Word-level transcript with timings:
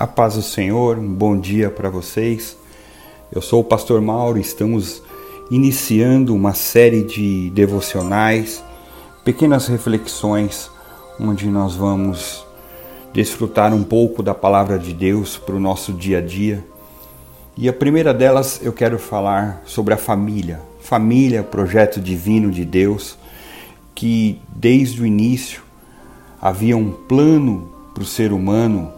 A 0.00 0.06
paz 0.06 0.34
do 0.34 0.42
Senhor, 0.42 0.96
um 0.96 1.12
bom 1.12 1.36
dia 1.36 1.70
para 1.70 1.90
vocês. 1.90 2.56
Eu 3.32 3.42
sou 3.42 3.62
o 3.62 3.64
pastor 3.64 4.00
Mauro 4.00 4.38
estamos 4.38 5.02
iniciando 5.50 6.32
uma 6.32 6.54
série 6.54 7.02
de 7.02 7.50
devocionais, 7.50 8.62
pequenas 9.24 9.66
reflexões, 9.66 10.70
onde 11.18 11.48
nós 11.48 11.74
vamos 11.74 12.46
desfrutar 13.12 13.74
um 13.74 13.82
pouco 13.82 14.22
da 14.22 14.32
palavra 14.32 14.78
de 14.78 14.94
Deus 14.94 15.36
para 15.36 15.56
o 15.56 15.60
nosso 15.60 15.92
dia 15.92 16.18
a 16.18 16.20
dia. 16.20 16.64
E 17.56 17.68
a 17.68 17.72
primeira 17.72 18.14
delas 18.14 18.60
eu 18.62 18.72
quero 18.72 19.00
falar 19.00 19.62
sobre 19.66 19.94
a 19.94 19.96
família. 19.96 20.60
Família, 20.80 21.42
projeto 21.42 22.00
divino 22.00 22.52
de 22.52 22.64
Deus, 22.64 23.18
que 23.96 24.40
desde 24.54 25.02
o 25.02 25.06
início 25.06 25.60
havia 26.40 26.76
um 26.76 26.92
plano 26.92 27.72
para 27.92 28.04
o 28.04 28.06
ser 28.06 28.32
humano 28.32 28.96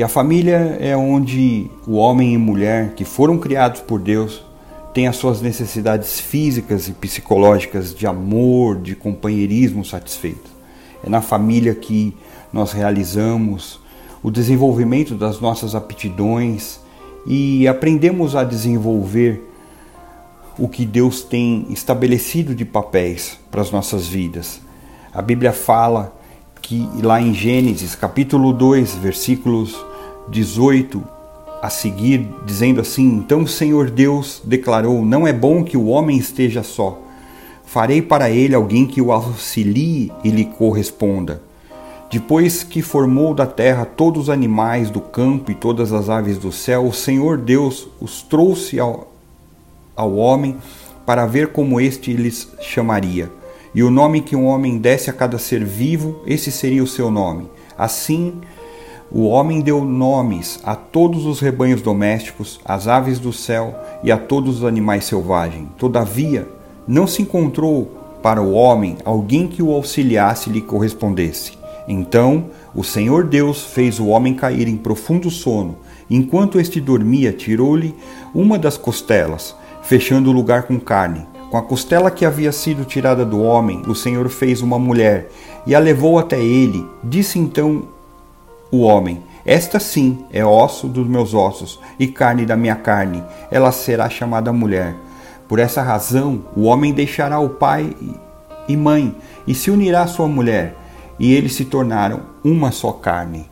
e 0.00 0.02
a 0.02 0.08
família 0.08 0.78
é 0.80 0.96
onde 0.96 1.70
o 1.86 1.96
homem 1.96 2.32
e 2.32 2.38
mulher 2.38 2.94
que 2.94 3.04
foram 3.04 3.36
criados 3.36 3.82
por 3.82 4.00
Deus 4.00 4.42
têm 4.94 5.06
as 5.06 5.16
suas 5.16 5.42
necessidades 5.42 6.18
físicas 6.18 6.88
e 6.88 6.92
psicológicas 6.92 7.94
de 7.94 8.06
amor, 8.06 8.80
de 8.80 8.96
companheirismo 8.96 9.84
satisfeitas. 9.84 10.50
É 11.04 11.10
na 11.10 11.20
família 11.20 11.74
que 11.74 12.16
nós 12.50 12.72
realizamos 12.72 13.78
o 14.22 14.30
desenvolvimento 14.30 15.14
das 15.14 15.38
nossas 15.38 15.74
aptidões 15.74 16.80
e 17.26 17.68
aprendemos 17.68 18.34
a 18.34 18.42
desenvolver 18.42 19.52
o 20.58 20.66
que 20.66 20.86
Deus 20.86 21.20
tem 21.20 21.66
estabelecido 21.68 22.54
de 22.54 22.64
papéis 22.64 23.38
para 23.50 23.60
as 23.60 23.70
nossas 23.70 24.06
vidas. 24.06 24.62
A 25.12 25.20
Bíblia 25.20 25.52
fala 25.52 26.18
que 26.62 26.88
lá 27.02 27.20
em 27.20 27.34
Gênesis, 27.34 27.94
capítulo 27.94 28.54
2, 28.54 28.94
versículos 28.94 29.89
18 30.30 31.02
a 31.60 31.68
seguir, 31.68 32.26
dizendo 32.46 32.80
assim: 32.80 33.06
Então 33.06 33.42
o 33.42 33.48
Senhor 33.48 33.90
Deus 33.90 34.40
declarou: 34.44 35.04
Não 35.04 35.26
é 35.26 35.32
bom 35.32 35.62
que 35.62 35.76
o 35.76 35.86
homem 35.86 36.16
esteja 36.16 36.62
só. 36.62 36.98
Farei 37.64 38.02
para 38.02 38.30
ele 38.30 38.54
alguém 38.54 38.86
que 38.86 39.00
o 39.00 39.12
auxilie 39.12 40.10
e 40.24 40.30
lhe 40.30 40.44
corresponda. 40.44 41.42
Depois 42.10 42.64
que 42.64 42.82
formou 42.82 43.32
da 43.32 43.46
terra 43.46 43.84
todos 43.84 44.22
os 44.22 44.30
animais 44.30 44.90
do 44.90 45.00
campo 45.00 45.52
e 45.52 45.54
todas 45.54 45.92
as 45.92 46.08
aves 46.08 46.38
do 46.38 46.50
céu, 46.50 46.86
o 46.86 46.92
Senhor 46.92 47.38
Deus 47.38 47.86
os 48.00 48.22
trouxe 48.22 48.80
ao, 48.80 49.12
ao 49.94 50.16
homem 50.16 50.56
para 51.06 51.24
ver 51.26 51.48
como 51.48 51.80
este 51.80 52.12
lhes 52.12 52.48
chamaria. 52.60 53.30
E 53.72 53.84
o 53.84 53.90
nome 53.90 54.20
que 54.20 54.34
um 54.34 54.46
homem 54.46 54.78
desse 54.78 55.08
a 55.08 55.12
cada 55.12 55.38
ser 55.38 55.64
vivo, 55.64 56.20
esse 56.26 56.50
seria 56.50 56.82
o 56.82 56.88
seu 56.88 57.08
nome. 57.08 57.48
Assim, 57.78 58.40
o 59.12 59.26
homem 59.26 59.60
deu 59.60 59.84
nomes 59.84 60.60
a 60.62 60.76
todos 60.76 61.26
os 61.26 61.40
rebanhos 61.40 61.82
domésticos, 61.82 62.60
às 62.64 62.86
aves 62.86 63.18
do 63.18 63.32
céu 63.32 63.74
e 64.04 64.12
a 64.12 64.16
todos 64.16 64.58
os 64.58 64.64
animais 64.64 65.04
selvagens. 65.04 65.68
Todavia, 65.76 66.48
não 66.86 67.06
se 67.06 67.22
encontrou 67.22 67.90
para 68.22 68.40
o 68.40 68.52
homem 68.52 68.96
alguém 69.04 69.48
que 69.48 69.62
o 69.62 69.72
auxiliasse 69.72 70.48
e 70.48 70.52
lhe 70.52 70.60
correspondesse. 70.60 71.58
Então, 71.88 72.46
o 72.74 72.84
Senhor 72.84 73.24
Deus 73.24 73.64
fez 73.64 73.98
o 73.98 74.06
homem 74.06 74.34
cair 74.34 74.68
em 74.68 74.76
profundo 74.76 75.28
sono. 75.28 75.76
Enquanto 76.08 76.60
este 76.60 76.80
dormia, 76.80 77.32
tirou-lhe 77.32 77.94
uma 78.32 78.58
das 78.58 78.76
costelas, 78.76 79.56
fechando 79.82 80.30
o 80.30 80.32
lugar 80.32 80.64
com 80.64 80.78
carne. 80.78 81.26
Com 81.50 81.56
a 81.56 81.62
costela 81.62 82.12
que 82.12 82.24
havia 82.24 82.52
sido 82.52 82.84
tirada 82.84 83.24
do 83.24 83.42
homem, 83.42 83.82
o 83.88 83.94
Senhor 83.94 84.28
fez 84.28 84.62
uma 84.62 84.78
mulher 84.78 85.30
e 85.66 85.74
a 85.74 85.80
levou 85.80 86.16
até 86.16 86.40
ele. 86.40 86.86
Disse 87.02 87.40
então 87.40 87.88
o 88.70 88.80
homem: 88.80 89.22
Esta 89.44 89.80
sim 89.80 90.24
é 90.32 90.44
osso 90.44 90.86
dos 90.86 91.06
meus 91.06 91.34
ossos 91.34 91.80
e 91.98 92.06
carne 92.06 92.46
da 92.46 92.56
minha 92.56 92.76
carne. 92.76 93.22
Ela 93.50 93.72
será 93.72 94.08
chamada 94.08 94.52
mulher. 94.52 94.94
Por 95.48 95.58
essa 95.58 95.82
razão, 95.82 96.44
o 96.56 96.62
homem 96.62 96.92
deixará 96.92 97.40
o 97.40 97.50
pai 97.50 97.96
e 98.68 98.76
mãe 98.76 99.14
e 99.46 99.54
se 99.54 99.70
unirá 99.70 100.02
à 100.02 100.06
sua 100.06 100.28
mulher, 100.28 100.76
e 101.18 101.34
eles 101.34 101.54
se 101.54 101.64
tornaram 101.64 102.20
uma 102.44 102.70
só 102.70 102.92
carne. 102.92 103.50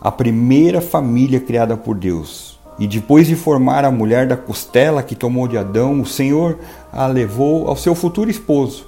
A 0.00 0.10
primeira 0.10 0.80
família 0.80 1.40
criada 1.40 1.76
por 1.76 1.96
Deus 1.96 2.56
e 2.78 2.86
depois 2.86 3.26
de 3.26 3.34
formar 3.34 3.84
a 3.84 3.90
mulher 3.90 4.26
da 4.26 4.36
costela 4.36 5.02
que 5.02 5.14
tomou 5.14 5.48
de 5.48 5.56
Adão, 5.56 6.00
o 6.00 6.06
Senhor 6.06 6.58
a 6.92 7.06
levou 7.06 7.68
ao 7.68 7.76
seu 7.76 7.94
futuro 7.94 8.30
esposo 8.30 8.86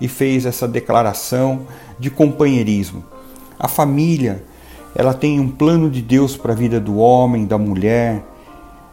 e 0.00 0.08
fez 0.08 0.44
essa 0.44 0.66
declaração 0.66 1.62
de 1.98 2.10
companheirismo. 2.10 3.04
A 3.58 3.68
família, 3.68 4.44
ela 4.94 5.14
tem 5.14 5.40
um 5.40 5.48
plano 5.48 5.90
de 5.90 6.02
Deus 6.02 6.36
para 6.36 6.52
a 6.52 6.56
vida 6.56 6.80
do 6.80 6.96
homem, 6.96 7.46
da 7.46 7.58
mulher, 7.58 8.24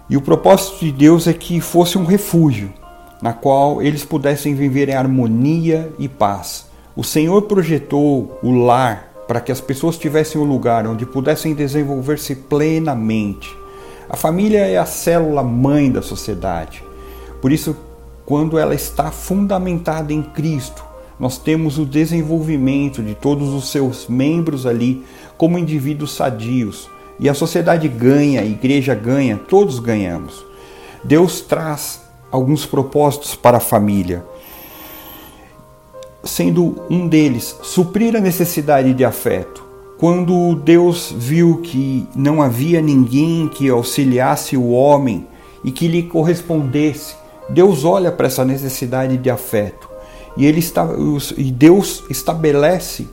e 0.09 0.17
o 0.17 0.21
propósito 0.21 0.79
de 0.79 0.91
Deus 0.91 1.27
é 1.27 1.33
que 1.33 1.61
fosse 1.61 1.97
um 1.97 2.05
refúgio 2.05 2.73
na 3.21 3.33
qual 3.33 3.81
eles 3.81 4.05
pudessem 4.05 4.55
viver 4.55 4.89
em 4.89 4.95
harmonia 4.95 5.93
e 5.99 6.07
paz. 6.07 6.67
O 6.95 7.03
Senhor 7.03 7.41
projetou 7.43 8.39
o 8.41 8.51
lar 8.51 9.09
para 9.27 9.41
que 9.41 9.51
as 9.51 9.61
pessoas 9.61 9.97
tivessem 9.97 10.41
um 10.41 10.45
lugar 10.45 10.87
onde 10.87 11.05
pudessem 11.05 11.53
desenvolver-se 11.53 12.35
plenamente 12.35 13.59
a 14.09 14.17
família 14.17 14.65
é 14.65 14.75
a 14.75 14.87
célula 14.87 15.43
mãe 15.43 15.91
da 15.91 16.01
sociedade. 16.01 16.83
Por 17.39 17.51
isso, 17.51 17.77
quando 18.25 18.57
ela 18.57 18.73
está 18.73 19.11
fundamentada 19.11 20.11
em 20.11 20.23
Cristo, 20.23 20.83
nós 21.19 21.37
temos 21.37 21.77
o 21.77 21.85
desenvolvimento 21.85 23.03
de 23.03 23.13
todos 23.13 23.49
os 23.49 23.69
seus 23.69 24.07
membros 24.07 24.65
ali 24.65 25.03
como 25.37 25.57
indivíduos 25.57 26.15
sadios. 26.15 26.89
E 27.19 27.27
a 27.27 27.33
sociedade 27.33 27.89
ganha, 27.89 28.39
a 28.39 28.45
igreja 28.45 28.95
ganha, 28.95 29.37
todos 29.37 29.79
ganhamos. 29.79 30.45
Deus 31.03 31.41
traz 31.41 32.01
alguns 32.31 32.65
propósitos 32.65 33.35
para 33.35 33.57
a 33.57 33.61
família, 33.61 34.23
sendo 36.23 36.81
um 36.89 37.07
deles 37.07 37.57
suprir 37.63 38.15
a 38.15 38.21
necessidade 38.21 38.93
de 38.93 39.03
afeto. 39.03 39.67
Quando 39.97 40.55
Deus 40.55 41.13
viu 41.17 41.57
que 41.57 42.07
não 42.15 42.41
havia 42.41 42.81
ninguém 42.81 43.49
que 43.49 43.67
auxiliasse 43.67 44.55
o 44.55 44.69
homem 44.69 45.27
e 45.61 45.71
que 45.71 45.89
lhe 45.89 46.03
correspondesse, 46.03 47.15
Deus 47.49 47.83
olha 47.83 48.09
para 48.09 48.27
essa 48.27 48.45
necessidade 48.45 49.17
de 49.17 49.29
afeto 49.29 49.88
e, 50.39 50.45
ele 50.45 50.59
está, 50.59 50.87
e 51.37 51.51
Deus 51.51 52.05
estabelece 52.09 53.05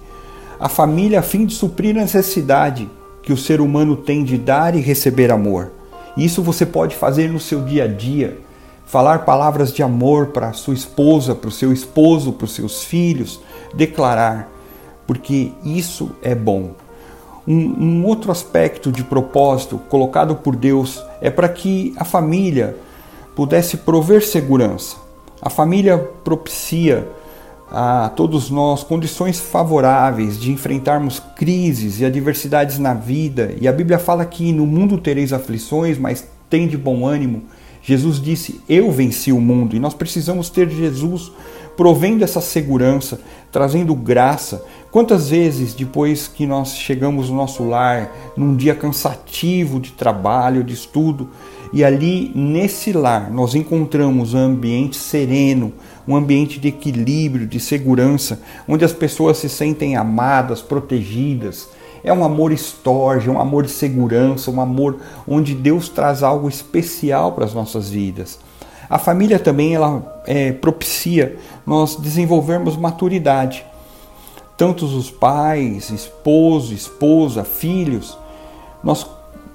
a 0.60 0.68
família 0.68 1.18
a 1.18 1.22
fim 1.22 1.44
de 1.44 1.54
suprir 1.54 1.96
a 1.96 2.00
necessidade 2.00 2.88
que 3.20 3.32
o 3.32 3.36
ser 3.36 3.60
humano 3.60 3.96
tem 3.96 4.22
de 4.22 4.38
dar 4.38 4.76
e 4.76 4.80
receber 4.80 5.32
amor. 5.32 5.72
Isso 6.16 6.40
você 6.40 6.64
pode 6.64 6.94
fazer 6.94 7.28
no 7.28 7.40
seu 7.40 7.62
dia 7.62 7.82
a 7.82 7.88
dia. 7.88 8.38
Falar 8.86 9.24
palavras 9.24 9.72
de 9.72 9.82
amor 9.82 10.28
para 10.28 10.52
sua 10.52 10.72
esposa, 10.72 11.34
para 11.34 11.48
o 11.48 11.52
seu 11.52 11.72
esposo, 11.72 12.32
para 12.32 12.44
os 12.44 12.54
seus 12.54 12.84
filhos, 12.84 13.40
declarar 13.74 14.48
porque 15.04 15.50
isso 15.64 16.12
é 16.22 16.32
bom. 16.32 16.76
Um, 17.46 17.54
um, 17.54 18.04
outro 18.04 18.30
aspecto 18.30 18.92
de 18.92 19.02
propósito 19.02 19.78
colocado 19.88 20.36
por 20.36 20.54
Deus 20.54 21.02
é 21.20 21.28
para 21.28 21.48
que 21.48 21.92
a 21.96 22.04
família 22.04 22.76
pudesse 23.34 23.78
prover 23.78 24.24
segurança. 24.24 25.05
A 25.40 25.50
família 25.50 25.98
propicia 25.98 27.08
a 27.70 28.10
todos 28.14 28.50
nós 28.50 28.84
condições 28.84 29.40
favoráveis 29.40 30.38
de 30.38 30.52
enfrentarmos 30.52 31.20
crises 31.36 32.00
e 32.00 32.04
adversidades 32.04 32.78
na 32.78 32.94
vida. 32.94 33.54
E 33.60 33.66
a 33.66 33.72
Bíblia 33.72 33.98
fala 33.98 34.24
que 34.24 34.52
no 34.52 34.66
mundo 34.66 34.98
tereis 34.98 35.32
aflições, 35.32 35.98
mas 35.98 36.26
tem 36.48 36.68
de 36.68 36.76
bom 36.76 37.06
ânimo. 37.06 37.42
Jesus 37.82 38.20
disse: 38.20 38.60
Eu 38.68 38.90
venci 38.90 39.32
o 39.32 39.40
mundo. 39.40 39.76
E 39.76 39.80
nós 39.80 39.94
precisamos 39.94 40.48
ter 40.48 40.68
Jesus 40.70 41.32
provendo 41.76 42.24
essa 42.24 42.40
segurança, 42.40 43.20
trazendo 43.52 43.94
graça. 43.94 44.64
Quantas 44.96 45.28
vezes 45.28 45.74
depois 45.74 46.26
que 46.26 46.46
nós 46.46 46.74
chegamos 46.74 47.28
no 47.28 47.36
nosso 47.36 47.62
lar, 47.62 48.10
num 48.34 48.56
dia 48.56 48.74
cansativo 48.74 49.78
de 49.78 49.92
trabalho, 49.92 50.64
de 50.64 50.72
estudo, 50.72 51.28
e 51.70 51.84
ali 51.84 52.32
nesse 52.34 52.94
lar 52.94 53.30
nós 53.30 53.54
encontramos 53.54 54.32
um 54.32 54.38
ambiente 54.38 54.96
sereno, 54.96 55.74
um 56.08 56.16
ambiente 56.16 56.58
de 56.58 56.68
equilíbrio, 56.68 57.46
de 57.46 57.60
segurança, 57.60 58.40
onde 58.66 58.86
as 58.86 58.92
pessoas 58.94 59.36
se 59.36 59.50
sentem 59.50 59.96
amadas, 59.96 60.62
protegidas. 60.62 61.68
É 62.02 62.10
um 62.10 62.24
amor 62.24 62.50
estorge, 62.50 63.28
um 63.28 63.38
amor 63.38 63.64
de 63.64 63.72
segurança, 63.72 64.50
um 64.50 64.62
amor 64.62 64.96
onde 65.28 65.54
Deus 65.54 65.90
traz 65.90 66.22
algo 66.22 66.48
especial 66.48 67.32
para 67.32 67.44
as 67.44 67.52
nossas 67.52 67.90
vidas. 67.90 68.38
A 68.88 68.98
família 68.98 69.38
também 69.38 69.74
ela 69.74 70.22
é, 70.26 70.52
propicia 70.52 71.36
nós 71.66 71.96
desenvolvermos 71.96 72.78
maturidade. 72.78 73.62
Tanto 74.56 74.86
os 74.86 75.10
pais, 75.10 75.90
esposo, 75.90 76.72
esposa, 76.72 77.44
filhos, 77.44 78.16
nós 78.82 79.06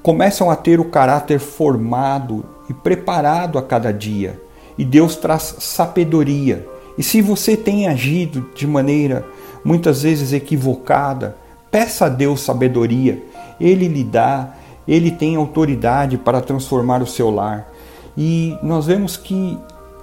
começam 0.04 0.50
a 0.50 0.56
ter 0.56 0.80
o 0.80 0.86
caráter 0.86 1.40
formado 1.40 2.44
e 2.70 2.74
preparado 2.74 3.58
a 3.58 3.62
cada 3.62 3.92
dia. 3.92 4.40
E 4.78 4.86
Deus 4.86 5.16
traz 5.16 5.56
sabedoria. 5.60 6.68
E 6.98 7.04
se 7.04 7.22
você 7.22 7.58
tem 7.58 7.88
agido 7.88 8.50
de 8.56 8.68
maneira 8.68 9.26
muitas 9.64 10.04
vezes 10.04 10.34
equivocada, 10.34 11.36
peça 11.70 12.06
a 12.06 12.10
Deus 12.10 12.42
sabedoria. 12.42 13.24
Ele 13.60 13.88
lhe 13.88 14.04
dá 14.04 14.54
Ele 14.88 15.12
tem 15.12 15.36
autoridade 15.36 16.18
para 16.18 16.42
transformar 16.42 17.02
o 17.02 17.08
seu 17.08 17.30
lar. 17.30 17.72
E 18.18 18.58
nós 18.62 18.88
vemos 18.88 19.16
que 19.16 19.58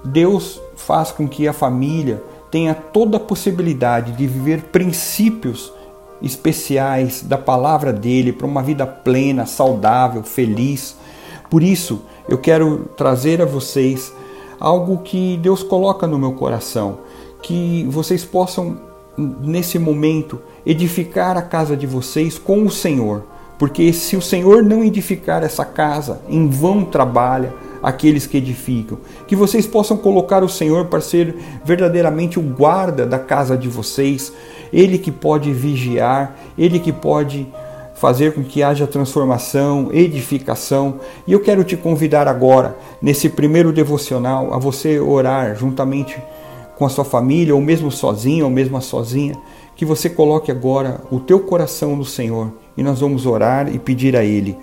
Deus 0.05 0.61
faz 0.77 1.11
com 1.11 1.29
que 1.29 1.47
a 1.49 1.53
família 1.53 2.23
tenha 2.50 2.75
toda 2.75 3.17
a 3.17 3.21
possibilidade 3.21 4.12
de 4.12 4.27
viver 4.27 4.65
princípios 4.65 5.73
especiais 6.21 7.23
da 7.23 7.39
palavra 7.39 7.93
dele 7.93 8.33
para 8.33 8.47
uma 8.47 8.62
vida 8.62 8.87
plena, 8.87 9.47
saudável, 9.47 10.23
feliz. 10.23 10.97
Por 11.49 11.62
isso, 11.62 12.03
eu 12.29 12.39
quero 12.39 12.91
trazer 12.97 13.41
a 13.41 13.47
vocês 13.47 14.12
algo 14.59 14.99
que 14.99 15.39
Deus 15.39 15.62
coloca 15.62 16.06
no 16.06 16.19
meu 16.19 16.33
coração, 16.33 16.99
que 17.43 17.87
vocês 17.89 18.25
possam 18.25 18.81
nesse 19.17 19.79
momento 19.79 20.41
edificar 20.65 21.37
a 21.37 21.43
casa 21.43 21.77
de 21.77 21.87
vocês 21.87 22.39
com 22.39 22.65
o 22.65 22.71
Senhor, 22.71 23.25
porque 23.59 23.93
se 23.93 24.17
o 24.17 24.23
Senhor 24.23 24.62
não 24.62 24.85
edificar 24.85 25.43
essa 25.43 25.65
casa, 25.65 26.21
em 26.29 26.49
vão 26.49 26.85
trabalha 26.85 27.53
aqueles 27.82 28.26
que 28.26 28.36
edificam. 28.36 28.98
Que 29.26 29.36
vocês 29.36 29.66
possam 29.66 29.96
colocar 29.96 30.42
o 30.42 30.48
Senhor 30.48 30.86
para 30.86 31.00
ser 31.00 31.34
verdadeiramente 31.64 32.38
o 32.38 32.42
guarda 32.42 33.06
da 33.06 33.19
casa 33.19 33.56
de 33.56 33.69
vocês, 33.69 34.32
ele 34.72 34.98
que 34.98 35.10
pode 35.10 35.52
vigiar, 35.52 36.36
ele 36.56 36.78
que 36.78 36.92
pode 36.92 37.46
fazer 37.94 38.32
com 38.32 38.44
que 38.44 38.62
haja 38.62 38.86
transformação, 38.86 39.88
edificação. 39.92 41.00
E 41.26 41.32
eu 41.32 41.40
quero 41.40 41.64
te 41.64 41.76
convidar 41.76 42.28
agora, 42.28 42.76
nesse 43.02 43.28
primeiro 43.28 43.72
devocional, 43.72 44.54
a 44.54 44.58
você 44.58 45.00
orar 45.00 45.56
juntamente 45.56 46.16
com 46.76 46.86
a 46.86 46.88
sua 46.88 47.04
família, 47.04 47.54
ou 47.54 47.60
mesmo 47.60 47.90
sozinho, 47.90 48.44
ou 48.44 48.50
mesmo 48.50 48.80
sozinha, 48.80 49.36
que 49.75 49.84
você 49.84 50.08
coloque 50.08 50.50
agora 50.50 51.00
o 51.10 51.19
teu 51.19 51.40
coração 51.40 51.96
no 51.96 52.04
Senhor 52.04 52.52
e 52.76 52.82
nós 52.82 53.00
vamos 53.00 53.26
orar 53.26 53.72
e 53.75 53.78
pedir 53.78 54.16
a 54.16 54.25
Ele. 54.25 54.56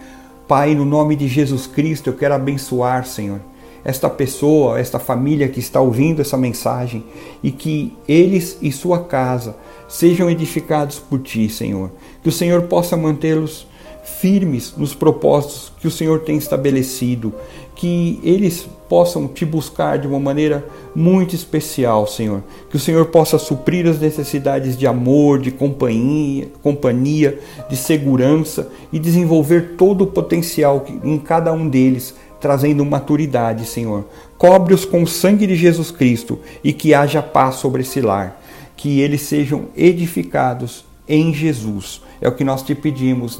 Pai, 0.48 0.76
no 0.76 0.86
nome 0.86 1.16
de 1.16 1.28
Jesus 1.28 1.66
Cristo, 1.66 2.10
eu 2.10 2.14
quero 2.14 2.36
abençoar, 2.36 3.06
Senhor, 3.06 3.40
esta 3.84 4.08
pessoa, 4.08 4.80
esta 4.80 5.00
família 5.00 5.48
que 5.48 5.60
está 5.60 5.82
ouvindo 5.82 6.22
essa 6.22 6.38
mensagem 6.38 7.04
e 7.42 7.52
que 7.52 7.98
eles 8.08 8.58
e 8.62 8.72
sua 8.72 9.04
casa 9.04 9.56
sejam 9.88 10.30
edificados 10.30 11.00
por 11.00 11.20
Ti, 11.20 11.50
Senhor. 11.50 11.92
Que 12.22 12.30
o 12.30 12.32
Senhor 12.32 12.64
possa 12.64 12.96
mantê-los 12.96 13.68
firmes 14.06 14.74
nos 14.78 14.94
propósitos 14.94 15.72
que 15.80 15.88
o 15.88 15.92
Senhor 15.92 16.20
tem 16.20 16.38
estabelecido, 16.38 17.34
que 17.76 18.20
eles 18.24 18.68
possam 18.88 19.28
te 19.28 19.44
buscar 19.44 19.98
de 19.98 20.08
uma 20.08 20.20
maneira 20.20 20.64
muito 20.96 21.36
especial, 21.36 22.08
Senhor. 22.08 22.44
Que 22.70 22.78
o 22.78 22.80
Senhor 22.80 23.08
possa 23.08 23.40
suprir 23.40 23.88
as 23.88 24.00
necessidades 24.00 24.78
de 24.78 24.86
amor, 24.86 25.40
de 25.40 25.52
companhia, 25.52 26.50
companhia, 26.62 27.40
de 27.68 27.76
segurança 27.76 28.70
e 28.94 29.00
desenvolver 29.00 29.74
todo 29.76 30.04
o 30.04 30.08
potencial 30.08 30.86
em 31.04 31.18
cada 31.18 31.52
um 31.52 31.68
deles, 31.68 32.14
trazendo 32.40 32.86
maturidade, 32.86 33.66
Senhor. 33.66 34.06
Cobre-os 34.38 34.86
com 34.86 35.02
o 35.02 35.08
sangue 35.08 35.48
de 35.48 35.56
Jesus 35.56 35.90
Cristo 35.90 36.40
e 36.64 36.72
que 36.72 36.94
haja 36.94 37.24
paz 37.24 37.56
sobre 37.56 37.82
esse 37.82 38.02
lar, 38.02 38.40
que 38.78 39.02
eles 39.02 39.22
sejam 39.22 39.66
edificados 39.76 40.86
em 41.08 41.34
Jesus. 41.34 42.02
É 42.20 42.28
o 42.28 42.36
que 42.36 42.44
nós 42.44 42.62
te 42.64 42.74
pedimos 42.74 43.40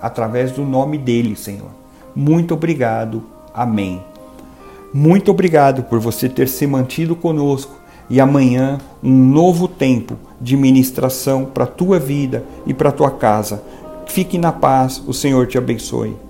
através 0.00 0.52
do 0.52 0.64
nome 0.64 0.98
dele, 0.98 1.36
Senhor. 1.36 1.70
Muito 2.14 2.54
obrigado. 2.54 3.22
Amém. 3.54 4.02
Muito 4.92 5.30
obrigado 5.30 5.82
por 5.84 5.98
você 5.98 6.28
ter 6.28 6.48
se 6.48 6.66
mantido 6.66 7.14
conosco 7.14 7.74
e 8.08 8.20
amanhã 8.20 8.78
um 9.02 9.12
novo 9.12 9.68
tempo 9.68 10.16
de 10.40 10.56
ministração 10.56 11.44
para 11.44 11.64
a 11.64 11.68
tua 11.68 11.98
vida 11.98 12.44
e 12.66 12.72
para 12.72 12.90
a 12.90 12.92
tua 12.92 13.10
casa. 13.10 13.62
Fique 14.06 14.38
na 14.38 14.52
paz, 14.52 15.02
o 15.06 15.12
Senhor 15.12 15.46
te 15.46 15.58
abençoe. 15.58 16.25